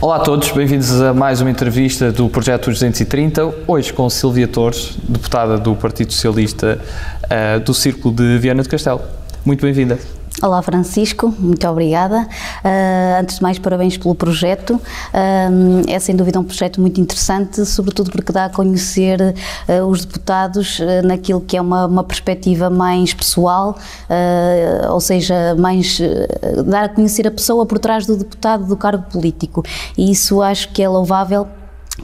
[0.00, 4.96] Olá a todos, bem-vindos a mais uma entrevista do Projeto 230, hoje com Silvia Torres,
[5.08, 6.80] deputada do Partido Socialista
[7.24, 9.00] uh, do Círculo de Viana do Castelo.
[9.44, 9.98] Muito bem-vinda.
[10.40, 12.20] Olá Francisco, muito obrigada.
[12.64, 14.74] Uh, antes de mais, parabéns pelo projeto.
[14.74, 20.04] Uh, é sem dúvida um projeto muito interessante, sobretudo porque dá a conhecer uh, os
[20.04, 23.76] deputados naquilo que é uma, uma perspectiva mais pessoal,
[24.90, 26.00] ou seja, mais
[26.66, 29.64] dar a conhecer a pessoa por trás do deputado do cargo político.
[29.96, 31.48] E isso acho que é louvável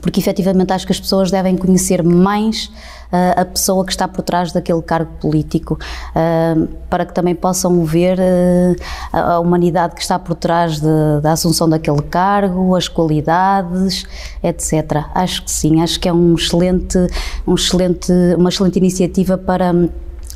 [0.01, 2.71] porque efetivamente acho que as pessoas devem conhecer mais
[3.13, 5.79] uh, a pessoa que está por trás daquele cargo político,
[6.11, 8.77] uh, para que também possam ver uh,
[9.13, 14.05] a humanidade que está por trás de, da assunção daquele cargo, as qualidades,
[14.43, 15.05] etc.
[15.15, 16.99] Acho que sim, acho que é um excelente,
[17.47, 19.73] um excelente, uma excelente iniciativa para,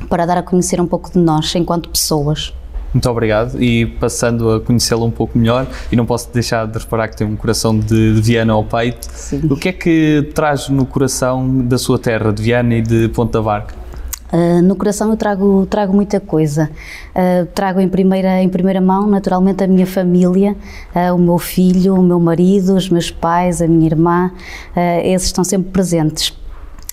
[0.09, 2.53] para dar a conhecer um pouco de nós enquanto pessoas.
[2.93, 7.07] Muito obrigado e passando a conhecê-la um pouco melhor e não posso deixar de reparar
[7.07, 9.07] que tem um coração de, de Viana ao peito.
[9.11, 9.41] Sim.
[9.49, 13.41] O que é que traz no coração da sua terra, de Viana e de Ponta
[13.41, 13.75] Barca?
[14.31, 16.69] Uh, no coração eu trago, trago muita coisa.
[17.15, 20.55] Uh, trago em primeira, em primeira mão, naturalmente, a minha família,
[20.95, 24.31] uh, o meu filho, o meu marido, os meus pais, a minha irmã.
[25.03, 26.37] esses estão sempre presentes.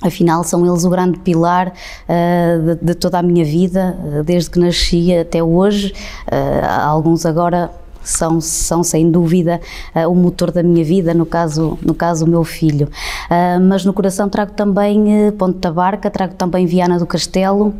[0.02, 4.50] Afinal, são eles o grande pilar uh, de, de, toda a minha vida, uh, desde
[4.50, 5.94] que nasci até hoje.
[6.26, 7.70] Uh, alguns agora
[8.02, 9.60] são, são sem dúvida
[10.08, 12.88] o motor da minha vida, no caso, no caso o meu filho.
[13.66, 17.74] mas no coração trago também Ponte da Barca, trago também Viana do Castelo,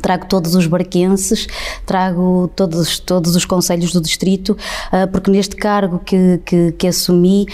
[0.00, 1.46] Trago todos os barquenses,
[1.86, 4.56] trago todos, todos os conselhos do distrito,
[4.92, 7.46] uh, porque neste cargo que, que, que assumi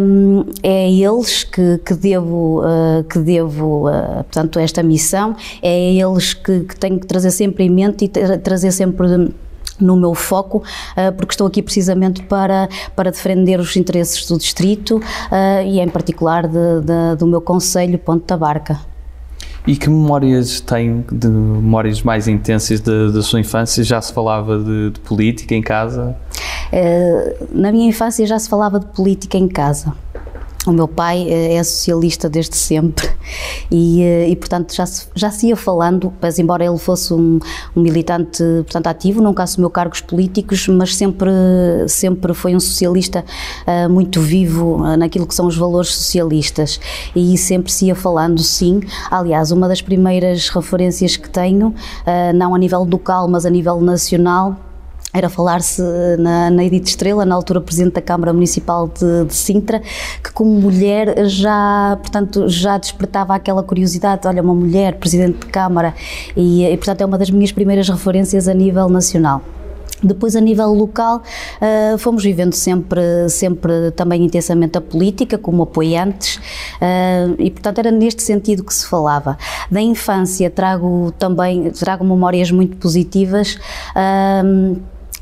[0.00, 5.68] um, é a eles que, que devo, uh, que devo uh, portanto, esta missão, é
[5.68, 9.32] a eles que, que tenho que trazer sempre em mente e tra trazer sempre
[9.80, 10.62] no meu foco,
[11.16, 15.00] porque estou aqui precisamente para, para defender os interesses do distrito
[15.66, 18.93] e em particular de, de, do meu conselho Ponte da Barca.
[19.66, 23.82] E que memórias tem, de memórias mais intensas da sua infância?
[23.82, 26.14] Já se falava de, de política em casa?
[26.70, 29.94] Uh, na minha infância já se falava de política em casa.
[30.66, 33.10] O meu pai eh, é socialista desde sempre
[33.70, 37.38] e, eh, e portanto, já se, já se ia falando, mas embora ele fosse um,
[37.76, 41.30] um, militante portanto, ativo, nunca assumiu cargos políticos, mas sempre,
[41.86, 43.24] sempre foi um socialista
[43.66, 46.80] uh, muito vivo naquilo que são os valores socialistas
[47.14, 48.80] e sempre se ia falando, sim.
[49.10, 53.80] Aliás, uma das primeiras referências que tenho, uh, não a nível local, mas a nível
[53.80, 54.56] nacional,
[55.14, 55.80] era falar-se
[56.18, 59.80] na, na Edith Estrela, na altura Presidente da Câmara Municipal de, de, Sintra,
[60.22, 65.94] que como mulher já, portanto, já despertava aquela curiosidade, olha, uma mulher Presidente de Câmara,
[66.36, 69.40] e, e portanto é uma das minhas primeiras referências a nível nacional.
[70.02, 71.22] Depois, a nível local,
[71.62, 73.00] uh, fomos vivendo sempre,
[73.30, 78.86] sempre também intensamente a política, como apoiantes, uh, e portanto era neste sentido que se
[78.86, 79.38] falava.
[79.70, 83.58] Da infância trago também, trago memórias muito positivas.
[83.96, 84.78] Uh,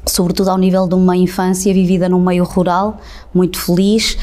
[0.06, 2.98] sobretudo ao nível de uma infância vivida num meio rural,
[3.32, 4.18] muito feliz,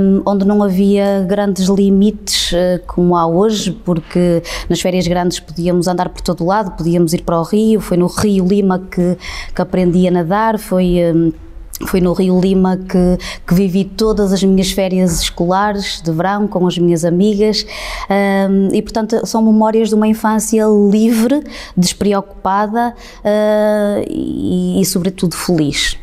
[0.00, 5.88] um, onde não havia grandes limites uh, como há hoje, porque nas férias grandes podíamos
[5.88, 9.16] andar por todo lado, podíamos ir para o rio, foi no Rio Lima que,
[9.54, 10.98] que aprendi a nadar, foi...
[11.14, 11.45] Um,
[11.84, 16.66] foi no Rio Lima que, que vivi todas as minhas férias escolares de verão com
[16.66, 17.66] as minhas amigas
[18.08, 21.42] um, e, portanto, são memórias de uma infância livre,
[21.76, 25.98] despreocupada uh, e, e, sobretudo, feliz.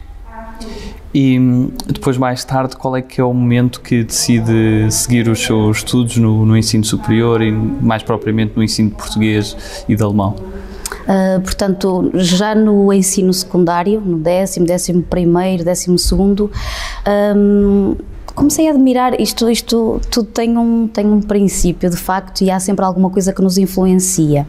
[1.13, 1.39] E
[1.87, 6.17] depois, mais tarde, qual é que é o momento que decide seguir os seus estudos
[6.17, 10.35] no, no ensino superior e, mais propriamente, no ensino português e de alemão?
[11.03, 16.49] Uh, portanto, já no ensino secundário, no décimo, décimo primeiro, décimo segundo,
[17.35, 17.95] um,
[18.33, 22.59] comecei a admirar isto, isto tudo tem um, tem um princípio de facto e há
[22.59, 24.47] sempre alguma coisa que nos influencia.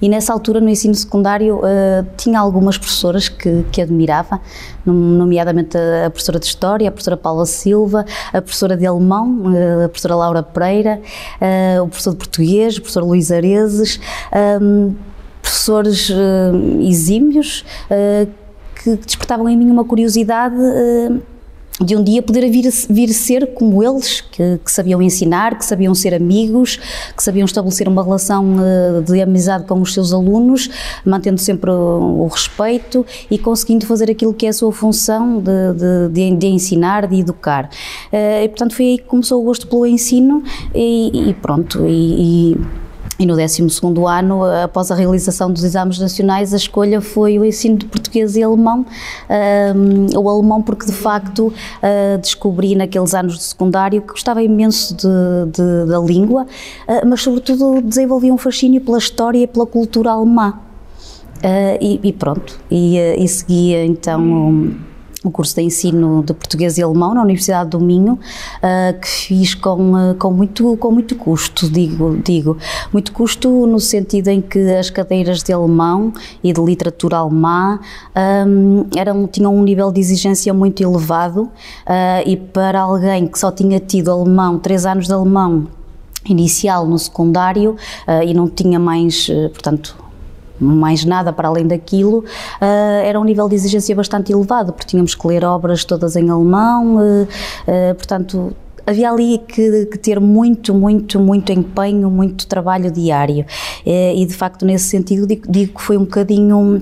[0.00, 4.40] E nessa altura, no ensino secundário, uh, tinha algumas professoras que, que admirava,
[4.84, 9.88] nomeadamente a, professora de História, a professora Paula Silva, a professora de Alemão, uh, a
[9.88, 11.00] professora Laura Pereira,
[11.40, 14.00] uh, o professor de Português, o professor Luís Arezes.
[14.60, 14.94] Um,
[15.48, 18.28] professores uh, exímios uh,
[18.74, 21.22] que despertavam em mim uma curiosidade uh,
[21.80, 25.94] de um dia poder vir, vir ser como eles, que, que, sabiam ensinar, que sabiam
[25.94, 26.76] ser amigos,
[27.16, 28.56] que sabiam estabelecer uma relação
[29.06, 30.68] de amizade com os seus alunos,
[31.04, 35.72] mantendo sempre o, o respeito e conseguindo fazer aquilo que é a sua função de,
[35.74, 37.70] de, de, de ensinar, de educar.
[38.12, 40.42] e portanto foi aí que começou o gosto pelo ensino
[40.74, 41.86] e, e pronto.
[41.86, 42.87] e, e
[43.18, 43.62] e no 12
[44.06, 48.42] ano, após a realização dos exames nacionais, a escolha foi o ensino de português e
[48.42, 48.86] alemão.
[49.74, 54.94] Um, o alemão, porque de facto uh, descobri naqueles anos de secundário que gostava imenso
[54.94, 55.08] de,
[55.52, 60.54] de, da língua, uh, mas sobretudo desenvolvi um fascínio pela história e pela cultura alemã.
[61.38, 64.20] Uh, e, e, pronto, e, e seguia então.
[64.20, 64.88] Um,
[65.28, 69.54] o curso de ensino de português e alemão na Universidade do Minho, uh, que fiz
[69.54, 72.56] com, uh, com, muito, com muito custo, digo, digo.
[72.92, 77.78] Muito custo no sentido em que as cadeiras de alemão e de literatura alemã
[78.46, 81.50] um, eram, tinham um nível de exigência muito elevado uh,
[82.26, 85.66] e para alguém que só tinha tido alemão, três anos de alemão
[86.28, 87.76] inicial no secundário
[88.26, 89.96] e não tinha mais, portanto,
[90.60, 95.14] mais nada para além daquilo, uh, era um nível de exigência bastante elevado, porque tínhamos
[95.14, 98.52] que ler obras todas em alemão, uh, uh, portanto
[98.86, 103.44] havia ali que, que, ter muito, muito, muito empenho, muito trabalho diário.
[103.84, 106.80] E de facto, nesse sentido, digo, digo que foi um bocadinho.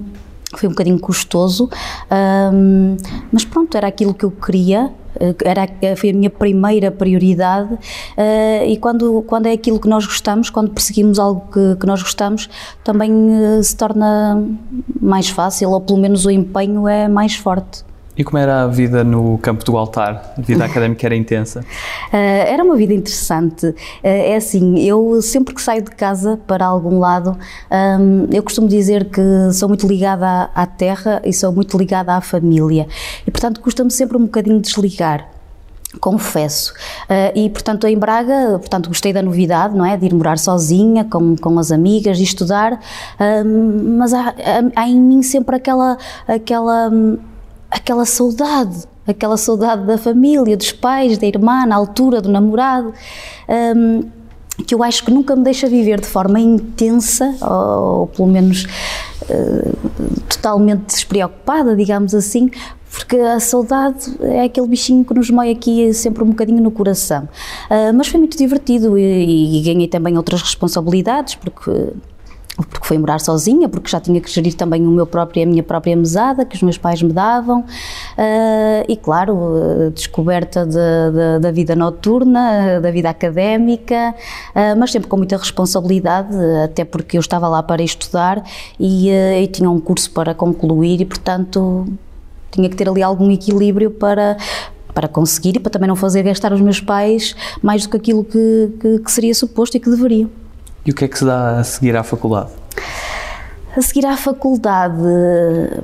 [0.54, 1.68] Foi um bocadinho custoso,
[3.32, 5.05] mas pronto, era aquilo que eu queria, eh,
[5.44, 10.06] era, eh, foi a minha primeira prioridade uh, e quando, quando é aquilo que nós
[10.06, 12.48] gostamos, quando perseguimos algo que, que nós gostamos,
[12.84, 14.42] também uh, se torna
[15.00, 17.84] mais fácil ou pelo menos o empenho é mais forte.
[18.16, 20.34] E como era a vida no campo do altar?
[20.38, 21.60] A vida académica era intensa?
[21.60, 22.16] Uh,
[22.48, 23.66] era uma vida interessante.
[23.66, 27.36] Uh, é assim, eu sempre que saio de casa para algum lado,
[27.70, 29.20] um, eu costumo dizer que
[29.52, 32.86] sou muito ligada à, à terra e sou muito ligada à família.
[33.26, 35.28] E, portanto, custa-me sempre um bocadinho desligar
[36.00, 36.74] confesso.
[37.04, 39.96] Uh, e, portanto, em Braga, portanto, gostei da novidade, não é?
[39.96, 44.34] De ir morar sozinha, com, com as amigas, de estudar, uh, mas há,
[44.74, 45.96] há, em mim sempre aquela,
[46.28, 46.90] aquela
[47.76, 52.92] aquela saudade, aquela saudade da família, dos pais, da irmã, na altura do namorado,
[53.76, 54.02] um,
[54.66, 58.64] que eu acho que nunca me deixa viver de forma intensa, ou, ou pelo menos
[58.64, 62.50] uh, totalmente despreocupada, digamos assim,
[62.90, 67.28] porque a saudade é aquele bichinho que nos mói aqui sempre um bocadinho no coração.
[67.70, 71.92] Uh, mas foi muito divertido e, e ganhei também outras responsabilidades, porque
[72.56, 75.62] porque foi morar sozinha, porque já tinha que gerir também o meu próprio, a minha
[75.62, 79.36] própria mesada, que os meus pais me davam, uh, e claro,
[79.86, 84.14] a descoberta de, de, da vida noturna, da vida académica,
[84.78, 88.42] mas sempre com muita responsabilidade, até porque eu estava lá para estudar
[88.80, 91.86] e, e tinha um curso para concluir e, portanto,
[92.50, 94.36] tinha que ter ali algum equilíbrio para,
[94.94, 98.24] para conseguir e para também não fazer gastar os meus pais mais do que aquilo
[98.24, 100.30] que, que, que seria suposto e que deveriam.
[100.86, 102.50] E o que é que se dá a seguir à faculdade?
[103.76, 105.02] A seguir à faculdade,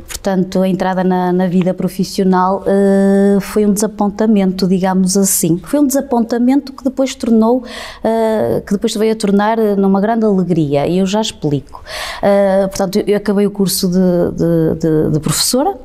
[0.09, 5.61] portanto, a entrada na, na vida profissional uh, foi um desapontamento, digamos assim.
[5.63, 10.87] Foi um desapontamento que depois tornou, uh, que depois veio a tornar numa grande alegria,
[10.87, 11.83] e eu já explico.
[12.23, 15.77] Uh, portanto, eu acabei o curso de, de, de, de professora,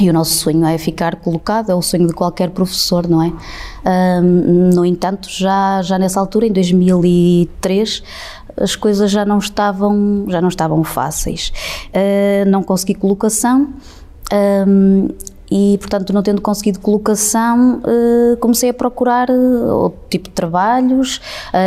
[0.00, 3.32] e o nosso sonho é ficar colocado, é o sonho de qualquer professor, não é?
[4.22, 8.02] Um, no entanto, já, já nessa altura, em 2003,
[8.60, 11.52] as coisas já não estavam, já não estavam fáceis.
[11.88, 13.68] Uh, não consegui colocação.
[14.66, 15.08] Um,
[15.50, 21.20] e, portanto, não tendo conseguido colocação, uh, comecei a procurar uh, outro tipo de trabalhos.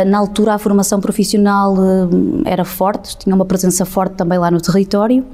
[0.06, 1.74] Na altura, a formação profissional
[2.44, 5.24] era forte, tinha uma presença forte também lá no território.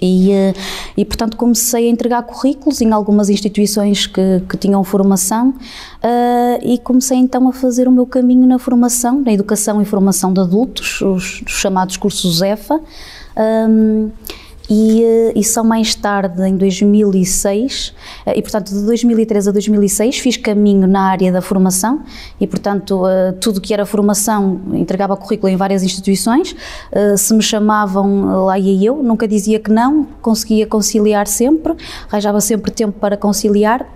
[0.00, 0.54] E, eh,
[0.96, 6.78] e, portanto, comecei a entregar currículos em algumas instituições que, que tinham formação uh, e
[6.78, 11.00] comecei então a fazer o meu caminho na formação, na educação e formação de adultos,
[11.00, 12.80] os, os chamados cursos EFA.
[13.68, 14.10] Um,
[14.68, 17.94] e, eh, e só mais tarde, em 2006,
[18.24, 22.02] eh, e portanto de 2003 a 2006 fiz caminho na área da formação.
[22.40, 26.54] E portanto eh, tudo que era formação entregava currículo em várias instituições,
[27.16, 31.74] se me chamavam lá ia eu, nunca dizia que não, conseguia conciliar sempre,
[32.08, 33.86] arranjava sempre tempo para conciliar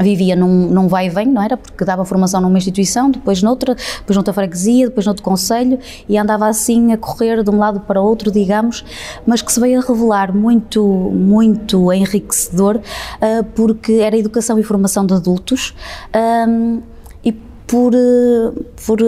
[0.00, 1.56] vivia num, num vai e vem, não era?
[1.56, 5.78] Porque dava formação numa instituição, depois noutra, depois noutra freguesia, depois noutro conselho
[6.08, 8.84] e andava assim a correr de um lado para outro, digamos,
[9.26, 15.04] mas que se veio a revelar muito, muito enriquecedor uh, porque era educação e formação
[15.04, 15.74] de adultos.
[16.46, 16.82] Um,
[17.68, 17.92] por,
[18.86, 18.98] por,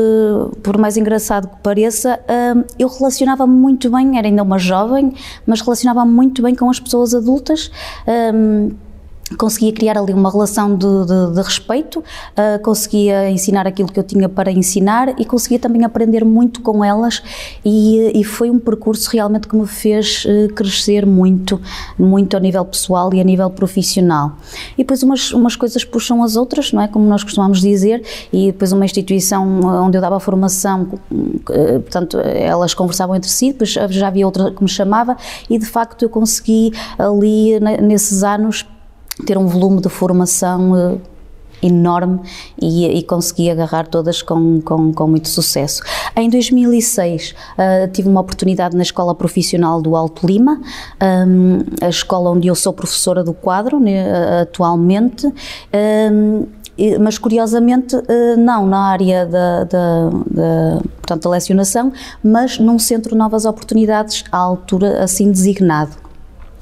[0.62, 2.20] por mais engraçado que pareça,
[2.78, 5.14] eu relacionava-me muito bem, era ainda uma jovem,
[5.46, 7.70] mas relacionava-me muito bem com as pessoas adultas
[9.36, 14.04] conseguia criar ali uma relação de, de, de respeito, uh, conseguia ensinar aquilo que eu
[14.04, 17.22] tinha para ensinar e conseguia também aprender muito com elas
[17.64, 21.60] e, e foi um percurso realmente que me fez uh, crescer muito,
[21.98, 24.32] muito a nível pessoal e a nível profissional.
[24.74, 26.88] E depois umas, umas coisas puxam as outras, não é?
[26.88, 32.74] Como nós costumamos dizer, e depois uma instituição onde eu dava formação, uh, portanto, elas
[32.74, 35.16] conversavam entre si, depois já havia outra que me chamava
[35.48, 38.64] e de facto eu consegui ali nesses anos
[39.24, 41.00] ter um volume de formação uh,
[41.62, 42.20] enorme
[42.60, 45.82] e, e, consegui agarrar todas com, com, com muito sucesso.
[46.16, 50.60] Em 2006 uh, tive uma oportunidade na Escola Profissional do Alto Lima,
[51.28, 55.26] um, a escola onde eu sou professora do quadro né, atualmente.
[56.12, 56.46] Um,
[56.98, 57.94] mas curiosamente
[58.38, 61.92] não na área da, da, da, portanto, da lecionação,
[62.24, 66.09] mas num centro Novas Oportunidades à altura assim designado.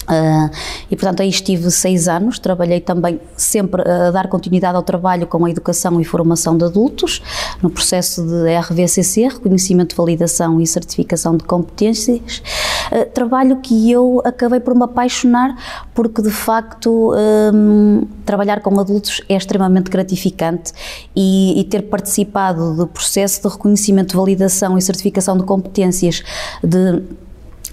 [0.09, 0.51] Uh,
[0.91, 5.45] e portanto aí estive seis anos, trabalhei também sempre a dar continuidade ao trabalho com
[5.45, 7.23] a educação e formação de adultos,
[7.63, 12.43] no processo de RVCC, Reconhecimento, Validação e Certificação de Competências,
[12.91, 15.57] uh, trabalho que eu acabei por me apaixonar
[15.95, 17.13] porque de facto
[17.53, 20.73] um, trabalhar com adultos é extremamente gratificante
[21.15, 26.23] e, e ter participado do processo de reconhecimento, validação e certificação de competências
[26.63, 27.03] de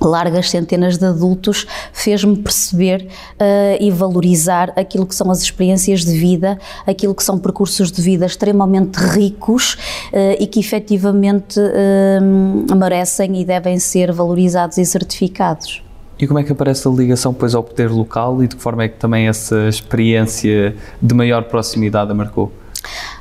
[0.02, 6.18] largas centenas de adultos fez-me perceber uh, e valorizar aquilo que são as experiências de
[6.18, 9.74] vida, aquilo que são percursos de vida extremamente ricos
[10.14, 15.84] uh, e que efetivamente uh, merecem e devem ser valorizados e certificados.
[16.18, 18.84] E como é que aparece a ligação depois ao poder local e de que forma
[18.84, 22.52] é que também essa experiência de maior proximidade a marcou?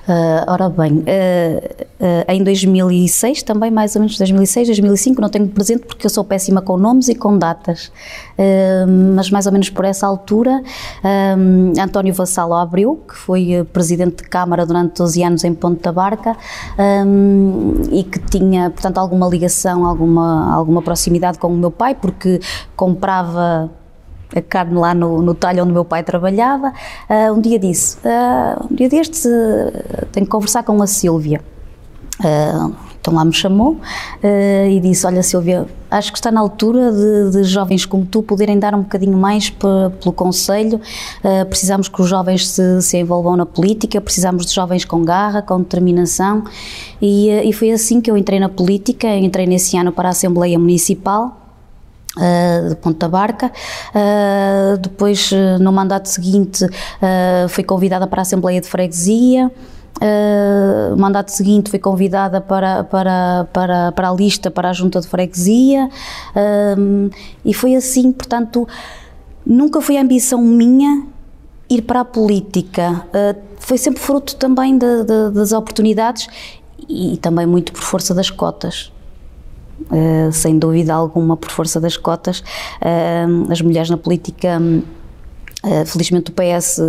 [0.04, 5.48] Uh, ora bem, uh, uh, em 2006, também mais ou menos 2006, 2005, não tenho
[5.48, 7.90] presente porque eu sou péssima com nomes e com datas,
[9.14, 10.62] mas mais ou menos por essa altura,
[11.80, 16.36] António Vassalo abriu, que foi presidente de Câmara durante 12 anos em Ponta Barca
[17.90, 22.40] e que tinha, portanto, alguma ligação, alguma, alguma proximidade com o meu pai, porque
[22.76, 23.70] comprava
[24.34, 26.72] a carne lá no, no talho onde meu pai trabalhava,
[27.08, 31.40] uh, um dia disse, uh, um dia destes uh, tenho que conversar com a Sílvia.
[33.00, 33.78] então lá me chamou
[34.70, 38.58] e disse, olha Sílvia, acho que está na altura de, de jovens como tu poderem
[38.58, 40.80] dar um bocadinho mais pelo Conselho,
[41.48, 45.58] precisamos que os jovens se, se envolvam na política, precisamos de jovens com garra, com
[45.58, 46.44] determinação.
[47.00, 50.58] E, e foi assim que eu entrei na política, entrei nesse ano para a Assembleia
[50.58, 51.43] Municipal,
[52.16, 53.50] Uh, de Ponta Barca.
[53.90, 56.64] Uh, depois, uh, no mandato seguinte,
[57.48, 59.50] fui convidada para a Assembleia de Freguesia.
[60.90, 65.08] no mandato seguinte, fui convidada para, para, para, para a lista para a Junta de
[65.08, 65.88] Freguesia.
[67.44, 68.66] e foi assim, portanto,
[69.44, 71.06] nunca foi ambição minha
[71.68, 73.06] ir para a política.
[73.58, 76.28] foi sempre fruto também de, de, das oportunidades
[76.88, 78.92] e também muito por força das cotas.
[79.94, 82.40] Uh, sem dúvida alguma, por força das cotas.
[82.80, 86.80] Uh, as mulheres na política, uh, felizmente o PS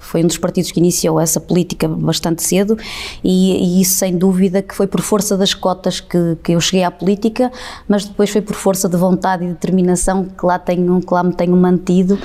[0.00, 2.78] foi um dos partidos que iniciou essa política bastante cedo
[3.22, 6.84] e, e, isso sem dúvida que foi por força das cotas que, que eu cheguei
[6.84, 7.52] à política,
[7.86, 11.34] mas depois foi por força de vontade e determinação que lá tenho, que lá me
[11.34, 12.18] tenho mantido,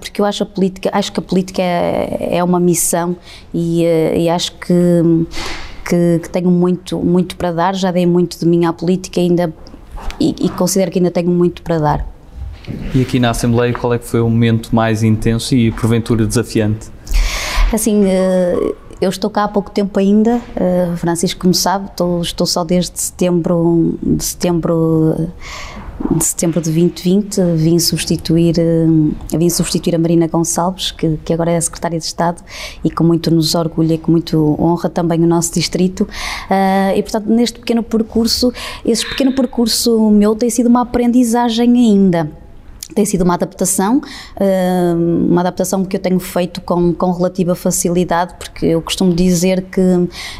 [0.00, 3.14] porque eu acho a política, acho que a política é, é uma missão
[3.52, 3.82] e,
[4.16, 5.26] e acho que
[5.88, 9.52] que, que, tenho muito, muito para dar, já dei muito de mim à política ainda,
[10.20, 12.06] e, e considero que ainda tenho muito para dar.
[12.94, 16.88] E aqui na Assembleia, qual é que foi o momento mais intenso e porventura desafiante?
[17.72, 22.46] Assim, eh, eu estou cá há pouco tempo ainda, eh, Francisco, como sabe, estou, estou
[22.46, 25.30] só desde setembro, de setembro
[26.16, 28.86] de setembro de 2020 vim substituir, eh,
[29.36, 32.42] vim substituir a Marina Gonçalves, que, que agora é a Secretária de Estado
[32.84, 36.02] e com muito nos orgulha e com muito honra também o nosso distrito.
[36.02, 38.52] Uh, e portanto, neste pequeno percurso,
[38.84, 42.30] esse pequeno percurso meu tem sido uma aprendizagem ainda
[42.94, 44.00] tem sido uma adaptação,
[44.38, 49.62] eh, uma adaptação que eu tenho feito com, com relativa facilidade, porque eu costumo dizer
[49.62, 49.80] que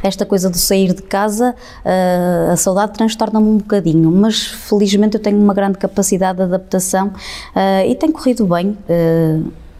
[0.03, 5.23] esta coisa de sair de casa, eh, a saudade transtorna-me um bocadinho, mas felizmente eu
[5.23, 7.13] tenho uma grande capacidade de adaptação
[7.55, 8.77] eh, e tem corrido bem.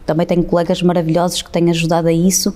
[0.05, 2.53] Também tenho colegas maravilhosos que têm ajudado a isso.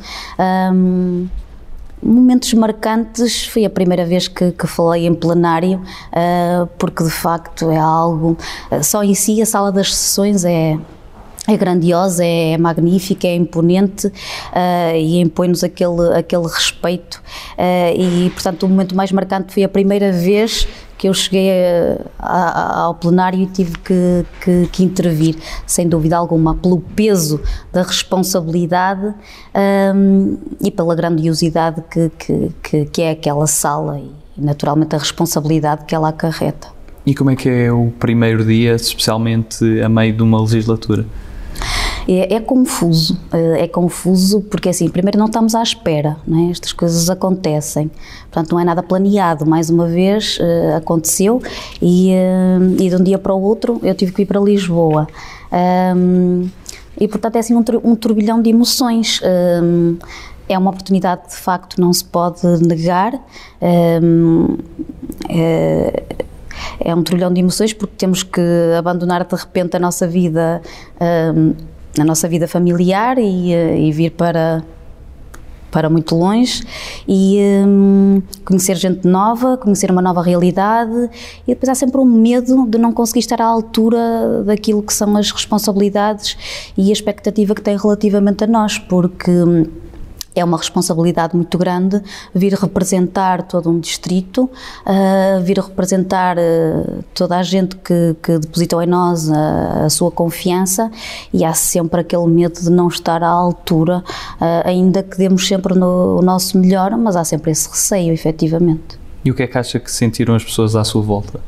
[2.06, 5.82] Momentos marcantes, foi a primeira vez que, que falei em plenário,
[6.12, 8.38] uh, porque de facto é algo.
[8.70, 10.78] Uh, só em si a sala das sessões é,
[11.48, 17.24] é grandiosa, é magnífica, é imponente uh, e impõe-nos aquele, aquele respeito.
[17.96, 20.68] E, portanto, o momento mais marcante foi a primeira vez
[21.04, 21.52] que eu cheguei
[22.18, 25.36] a, a, ao plenário e tive que, que, que, intervir,
[25.68, 27.42] sem dúvida alguma, pelo peso
[27.74, 29.14] da responsabilidade
[29.94, 32.10] um, e pela grandiosidade que,
[32.64, 36.70] que, que, é aquela sala e, naturalmente, a responsabilidade que ela acarreta.
[37.06, 41.06] E como é que é o primeiro dia, especialmente a meio de uma legislatura?
[42.08, 46.52] É, é, confuso, eh, é confuso porque assim, primeiro não estamos à espera, é?
[46.52, 47.90] estas coisas acontecem,
[48.30, 51.42] portanto não é nada planeado, mais uma vez uh, aconteceu
[51.82, 55.08] e, uh, e de um dia para o outro eu tive que ir para Lisboa.
[55.96, 56.50] Um,
[57.00, 59.22] e portanto é assim um, um turbilhão de emoções.
[59.24, 59.98] Um,
[60.48, 63.14] é uma oportunidade de facto não se pode negar.
[63.62, 64.58] Um,
[65.30, 66.04] é,
[66.80, 68.42] é um trilhão de emoções porque temos que
[68.78, 70.62] abandonar de repente a nossa vida
[71.36, 71.54] um,
[71.98, 74.64] na nossa vida familiar e, eh, e vir para
[75.74, 76.64] para muito longe
[77.08, 81.10] e um, conhecer gente nova, conhecer uma nova realidade.
[81.48, 85.18] E depois há sempre um medo de não conseguir estar à altura daquilo que são
[85.18, 86.38] as responsabilidades
[86.78, 89.66] e a expectativa que tem relativamente a nós, porque hum,
[90.36, 92.02] é uma responsabilidade muito grande
[92.34, 94.50] vir representar todo um distrito,
[94.86, 100.12] uh, vir representar uh, toda a gente que, que depositou em nós a, a, sua
[100.12, 100.92] confiança
[101.34, 104.04] e há sempre aquele medo de não estar à altura,
[104.42, 109.00] uh, ainda que demos sempre no, o nosso melhor, mas há sempre esse receio, efetivamente.
[109.24, 111.40] E o que é que acha que sentiram as pessoas à sua volta?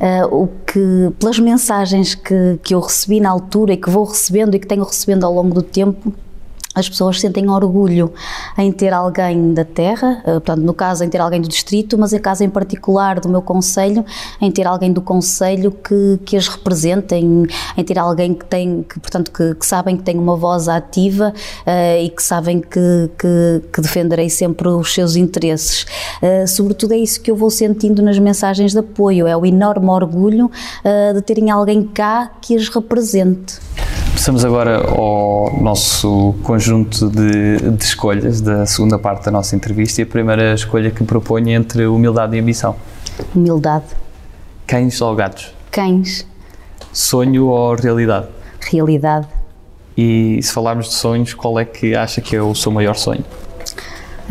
[0.00, 4.54] Uh, o que, pelas mensagens que, que eu recebi na altura e que vou recebendo
[4.54, 6.12] e que tenho recebendo ao longo do tempo,
[6.74, 8.12] as pessoas sentem orgulho
[8.56, 12.12] em ter alguém da terra, eh, portanto, no caso em ter alguém do distrito, mas
[12.12, 14.04] em caso em particular do meu conselho,
[14.40, 18.82] em ter alguém do conselho que, que as represente, em, em ter alguém que tem,
[18.82, 21.32] que, portanto, que, que sabem que tem uma voz ativa
[21.66, 25.84] uh, e que sabem que, que, que, defenderei sempre os seus interesses.
[26.22, 29.88] Uh, sobretudo é isso que eu vou sentindo nas mensagens de apoio, é o enorme
[29.88, 33.60] orgulho uh, de terem alguém cá que as represente.
[34.22, 40.04] Passamos agora ao nosso conjunto de, de, escolhas da segunda parte da nossa entrevista e
[40.04, 42.76] a primeira escolha que proponho entre humildade e ambição.
[43.34, 43.86] Humildade.
[44.64, 45.52] Cães ou gatos?
[45.72, 46.24] Cães.
[46.92, 48.28] Sonho ou realidade?
[48.60, 49.26] Realidade.
[49.98, 53.24] E se falarmos de sonhos, qual é que acha que é o seu maior sonho?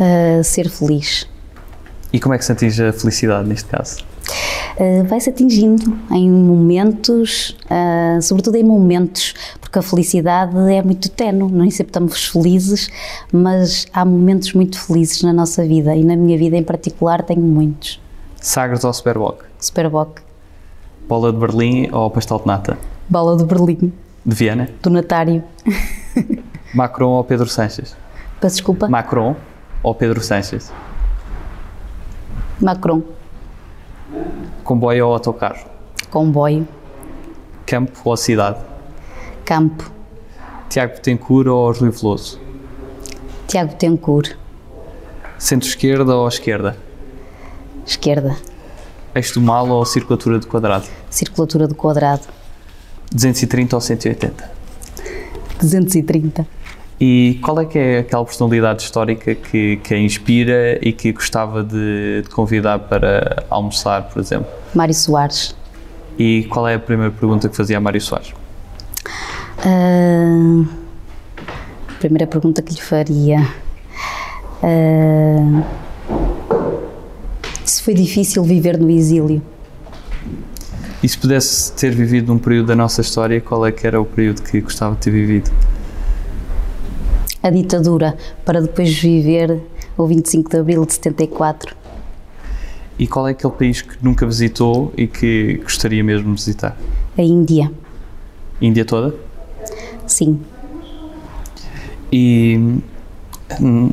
[0.00, 1.28] Uh, ser feliz.
[2.10, 3.98] E como é que se atinge a felicidade neste caso?
[4.78, 11.52] Uh, vai-se atingindo em momentos, uh, sobretudo em momentos, porque a felicidade é muito tenue,
[11.52, 12.88] nem sempre estamos felizes,
[13.30, 17.42] mas há momentos muito felizes na nossa vida e na minha vida em particular tenho
[17.42, 18.00] muitos.
[18.40, 19.44] Sagres ou Superboc?
[19.58, 20.20] Superboc.
[21.06, 22.78] Bola de Berlim ou pastel de nata?
[23.08, 23.92] Bola de Berlim.
[24.24, 24.68] De Viena?
[24.82, 25.44] Do Natário.
[26.74, 27.94] Macron ou Pedro Sanches?
[28.40, 28.88] Peço desculpa?
[28.88, 29.36] Macron
[29.82, 30.72] ou Pedro Sanches?
[32.60, 33.02] Macron.
[34.64, 35.66] Comboio ou autocarro?
[36.10, 36.66] Comboio.
[37.66, 38.58] Campo ou cidade?
[39.44, 39.90] Campo.
[40.68, 42.40] Tiago Betancourt ou Rui Veloso?
[43.46, 44.36] Tiago Betancourt.
[45.38, 46.76] Centro-esquerda ou esquerda?
[47.86, 48.36] Esquerda.
[49.14, 50.86] Eixo do mal ou circulatura do quadrado?
[51.10, 52.22] Circulatura do quadrado.
[53.12, 54.50] 230 ou 180?
[55.60, 56.46] 230.
[57.04, 61.64] E qual é que é aquela personalidade histórica que, que a inspira e que gostava
[61.64, 64.46] de, de convidar para almoçar, por exemplo?
[64.72, 65.52] Mário Soares.
[66.16, 68.32] E qual é a primeira pergunta que fazia a Mário Soares?
[69.66, 70.64] Uh,
[71.98, 73.48] primeira pergunta que lhe faria.
[74.62, 75.64] Uh,
[77.64, 79.42] se foi difícil viver no exílio?
[81.02, 84.04] E se pudesse ter vivido um período da nossa história, qual é que era o
[84.04, 85.50] período que gostava de ter vivido?
[87.42, 89.60] A ditadura para depois viver
[89.96, 91.74] o 25 de abril de 74.
[92.98, 96.76] E qual é aquele país que nunca visitou e que gostaria mesmo de visitar?
[97.16, 97.70] A Índia.
[98.60, 99.14] Índia toda?
[100.06, 100.40] Sim.
[102.12, 102.78] E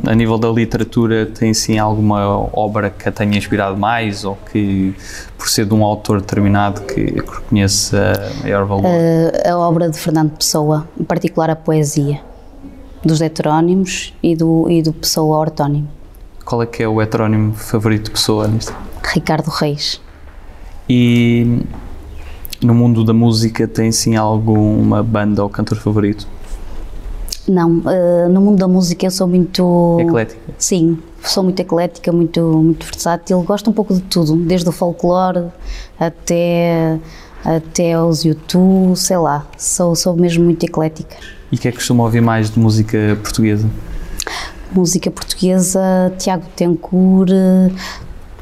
[0.06, 4.94] a nível da literatura, tem sim alguma obra que a tenha inspirado mais ou que,
[5.38, 8.86] por ser de um autor determinado, que reconheça maior valor?
[9.46, 12.22] a obra de Fernando Pessoa, em particular a poesia
[13.04, 15.88] dos heterónimos e do, e do Pessoa ortónimo.
[16.46, 18.74] Qual é que é o heterónimo favorito de Pessoa nisto?
[19.14, 20.02] Ricardo Reis.
[20.90, 21.62] E
[22.62, 26.28] no mundo da música tem sim alguma banda ou cantor favorito?
[27.48, 29.98] Não, uh, no mundo da música eu sou muito...
[30.00, 30.40] Eclética?
[30.58, 35.48] Sim, sou muito eclética, muito, muito versátil, gosto um pouco de tudo, desde o folclore
[36.00, 37.00] até,
[37.44, 41.16] até os YouTube, sei lá, sou, sou mesmo muito eclética.
[41.52, 43.68] E o que é que costuma ouvir mais de música portuguesa?
[44.72, 47.32] Música portuguesa, Tiago Tencourt,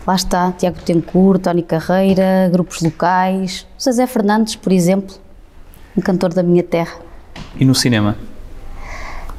[0.06, 5.16] lá está, Tiago Tencourt, Tony Carreira, grupos locais, José Fernandes, por exemplo,
[5.96, 6.98] um cantor da minha terra.
[7.58, 8.18] E no cinema?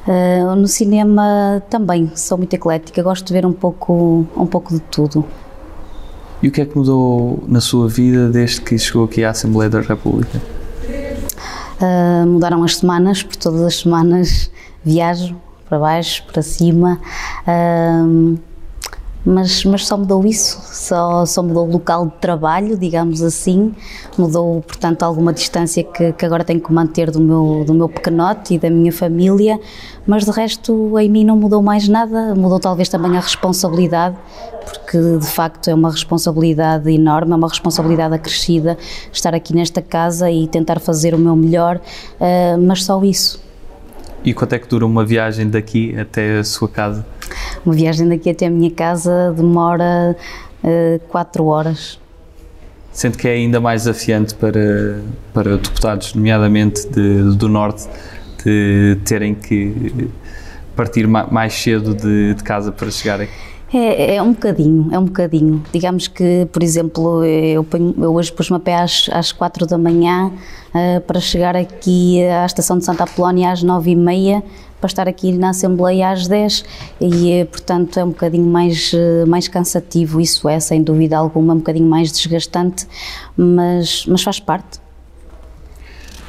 [0.07, 4.79] Uh, no cinema também, sou muito eclética, gosto de ver um pouco, um pouco de
[4.79, 5.23] tudo.
[6.41, 9.69] E o que é que mudou na sua vida desde que chegou aqui à Assembleia
[9.69, 10.41] da República?
[11.81, 14.51] Uh, mudaram as semanas, por todas as semanas
[14.83, 15.35] viajo
[15.67, 16.99] para baixo, para cima.
[17.47, 18.37] Uh,
[19.29, 23.71] mas, mas só mudou isso, só, só mudou o local de trabalho, digamos assim,
[24.17, 28.55] mudou, portanto, alguma distância que, que agora tenho que manter do meu, do meu pequenote
[28.55, 29.59] e da minha família,
[30.07, 34.17] mas de resto em mim não mudou mais nada, mudou talvez também a responsabilidade,
[34.65, 38.79] porque de facto é uma responsabilidade enorme, é uma responsabilidade acrescida
[39.13, 43.39] estar aqui nesta casa e tentar fazer o meu melhor, uh, mas só isso.
[44.23, 47.05] E quanto é que dura uma viagem daqui até a sua casa?
[47.65, 50.15] Uma viagem daqui até a minha casa demora
[50.63, 51.99] uh, quatro horas.
[52.91, 55.01] Sente que é ainda mais desafiante para,
[55.33, 57.87] para deputados, nomeadamente de, do Norte,
[58.43, 60.09] de terem que
[60.75, 63.31] partir mais cedo de, de casa para chegar aqui?
[63.71, 65.63] É, é, um bocadinho, é um bocadinho.
[65.71, 69.77] Digamos que, por exemplo, eu, ponho, eu hoje pus-me a pé às, às quatro da
[69.77, 70.31] manhã
[70.73, 74.41] uh, para chegar aqui à estação de Santa Apolónia às nove e meia
[74.79, 76.63] para estar aqui na Assembleia às 10
[77.01, 81.53] e, eh, portanto, é um bocadinho mais, eh, mais cansativo, isso é, sem dúvida alguma,
[81.53, 82.87] um bocadinho mais desgastante,
[83.35, 84.79] mas, mas faz parte.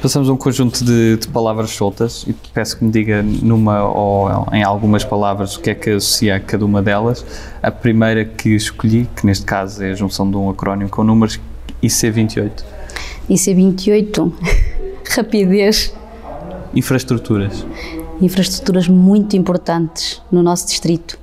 [0.01, 4.47] Passamos a um conjunto de, de, palavras soltas e peço que me diga numa ou
[4.51, 7.23] em algumas palavras o que é que associa a cada uma delas.
[7.61, 11.39] A primeira que escolhi, que neste caso é a junção de um acrónimo com números,
[11.83, 12.63] IC28.
[13.29, 14.33] IC28,
[15.15, 15.93] rapidez.
[16.73, 17.63] Infraestruturas
[18.21, 21.17] infraestruturas muito importantes no nosso distrito.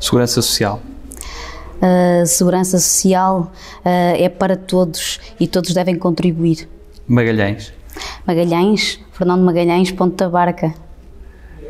[0.00, 0.80] Segurança social.
[1.80, 3.52] Uh, segurança social
[3.84, 6.68] uh, é para todos e todos devem contribuir.
[7.06, 7.72] Magalhães.
[8.26, 10.74] Magalhães, Fernando Magalhães, Ponta Barca.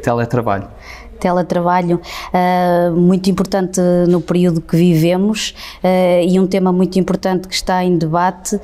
[0.03, 0.69] Teletrabalho
[1.19, 2.01] teletrabalho
[2.33, 7.85] uh, muito importante no período que vivemos uh, e um tema muito importante que está
[7.85, 8.61] em debate uh,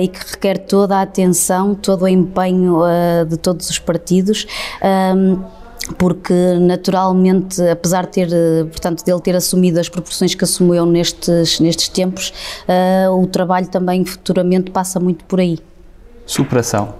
[0.00, 2.78] e que requer toda a atenção, todo o empenho
[3.28, 4.46] de todos os partidos
[5.96, 8.28] porque naturalmente, apesar de ter,
[8.66, 12.32] portanto, dele ter assumido as proporções que assumiu nestes, nestes tempos,
[13.12, 15.58] o trabalho também futuramente passa muito por aí.
[16.26, 16.94] Superação.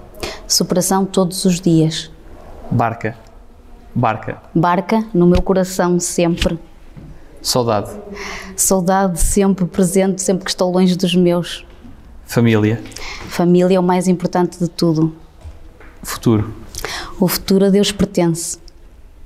[0.46, 2.10] Superação todos os dias.
[2.70, 3.27] Barca.
[3.98, 4.40] Barca.
[4.54, 6.56] Barca no meu coração sempre.
[7.42, 7.90] Saudade.
[8.54, 11.66] Saudade sempre presente, sempre que estou longe dos meus.
[12.24, 12.80] Família.
[13.26, 15.12] Família é o mais importante de tudo.
[16.00, 16.54] Futuro.
[17.18, 18.58] O futuro a Deus pertence.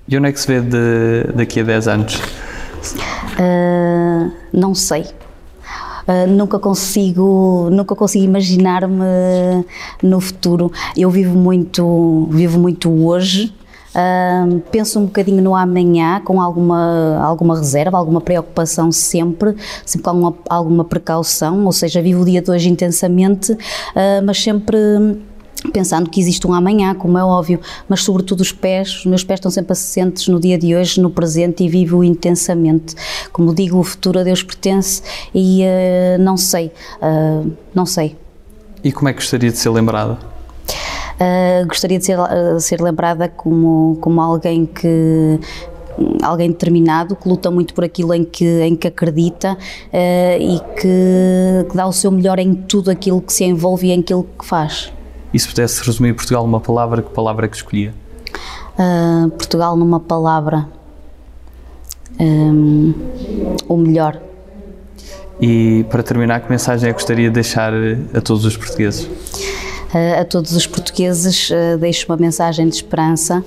[0.08, 2.14] E onde é que se vê de, daqui a 10 anos?
[2.14, 5.02] Uh, não sei.
[5.02, 9.64] Uh, nunca consigo nunca consigo imaginar-me
[10.02, 13.54] no futuro eu vivo muito vivo muito hoje
[14.70, 20.34] Penso um bocadinho no amanhã com alguma, alguma reserva, alguma preocupação sempre, sempre com alguma,
[20.48, 23.58] alguma precaução, ou seja, vivo o dia de hoje intensamente, uh,
[24.24, 24.76] mas sempre
[25.72, 29.38] pensando que existe um amanhã, como é óbvio, mas sobretudo os pés, os meus pés
[29.38, 32.96] estão sempre assentes no dia de hoje, no presente e vivo intensamente.
[33.32, 35.02] Como digo, o futuro a Deus pertence
[35.34, 38.16] e uh, não sei, uh, não sei.
[38.82, 40.31] E como é que gostaria de ser lembrada?
[41.20, 45.38] Uh, gostaria de ser, uh, ser lembrada como, como alguém que
[46.22, 49.56] alguém determinado que luta muito por aquilo em que, em que acredita uh,
[50.40, 54.00] e que, que, dá o seu melhor em tudo aquilo que se envolve e em
[54.00, 54.92] aquilo que faz.
[55.32, 57.94] E se pudesse resumir Portugal numa palavra, que palavra é que escolhia?
[58.78, 60.68] Uh, Portugal numa palavra.
[62.20, 62.94] Um,
[63.68, 64.20] o melhor.
[65.40, 67.72] E para terminar, que mensagem é que gostaria de deixar
[68.14, 69.08] a todos os portugueses?
[69.94, 70.81] Eh, a todos os portugueses
[71.50, 73.44] eh, deixo uma mensagem de esperança,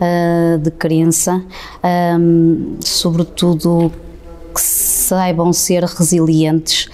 [0.00, 1.42] eh, de crença,
[1.82, 3.92] ehm, sobretudo
[4.54, 6.88] que saibam ser resilientes,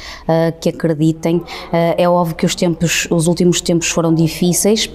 [0.61, 1.43] que acreditem.
[1.73, 4.91] É óbvio que os tempos, os últimos tempos foram difíceis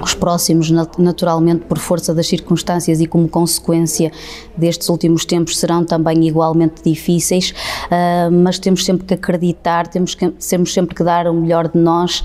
[0.00, 4.10] os próximos, naturalmente, por força das circunstâncias e como consequência
[4.56, 7.50] destes últimos tempos, serão também igualmente difíceis,
[7.86, 11.78] uh, mas temos sempre que acreditar, temos, que, temos sempre que dar o melhor de
[11.78, 12.22] nós,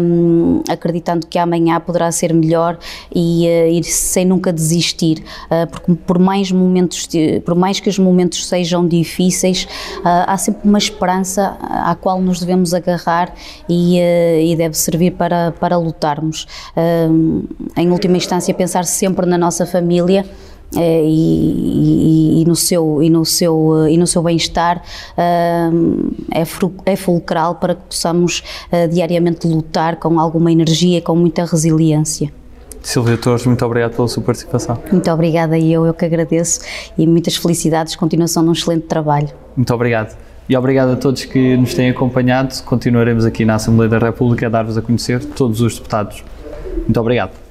[0.00, 2.78] um, acreditando que amanhã poderá ser melhor
[3.14, 5.22] e, e sem nunca desistir,
[5.70, 7.08] porque por mais momentos,
[7.44, 9.66] por mais que os momentos sejam difíceis,
[10.04, 13.34] há sempre uma esperança à qual nos devemos agarrar
[13.68, 16.46] e, e deve servir para, para lutarmos
[17.76, 20.24] em última instância, pensar sempre na nossa família
[20.72, 24.82] e, e, e, no seu e no seu e no seu bem-estar
[25.18, 25.68] é,
[26.86, 28.42] é fulcral para que possamos
[28.92, 32.32] diariamente lutar com alguma energia, com muita resiliência.
[32.82, 34.78] Silvia Torres, muito obrigado pela sua participação.
[34.90, 36.60] Muito obrigada e eu, eu que agradeço
[36.96, 39.28] e muitas felicidades, continuação de um excelente trabalho.
[39.56, 40.16] Muito obrigado.
[40.48, 42.52] E obrigado a todos que nos têm acompanhado.
[42.64, 46.24] Continuaremos aqui na Assembleia da República a dar-vos a conhecer todos os deputados.
[46.76, 47.49] Muito obrigado.